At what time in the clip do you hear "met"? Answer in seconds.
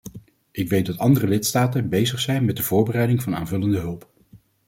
2.45-2.57